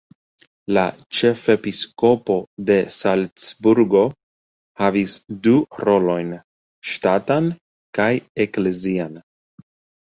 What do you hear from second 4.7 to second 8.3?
havis du rolojn: ŝtatan kaj